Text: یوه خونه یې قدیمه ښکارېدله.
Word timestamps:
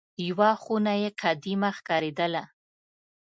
یوه 0.27 0.51
خونه 0.61 0.93
یې 1.01 1.09
قدیمه 1.21 1.69
ښکارېدله. 1.77 2.43